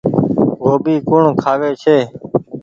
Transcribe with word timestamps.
گوڀي 0.61 0.95
ڪوڻ 1.07 1.23
کآوي 1.41 1.71
ڇي۔ 1.81 1.97